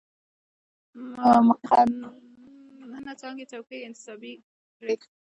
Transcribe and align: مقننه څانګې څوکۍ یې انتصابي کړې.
مقننه 1.47 3.13
څانګې 3.21 3.45
څوکۍ 3.51 3.77
یې 3.79 3.85
انتصابي 3.87 4.33
کړې. 4.77 4.95